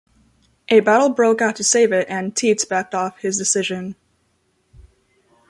A 0.69 0.79
battle 0.79 1.09
broke 1.09 1.43
out 1.43 1.55
to 1.57 1.63
save 1.63 1.91
it, 1.91 2.07
and 2.09 2.35
Tietz 2.35 2.65
backed 2.67 2.95
off 2.95 3.19
his 3.19 3.37
decision. 3.37 3.95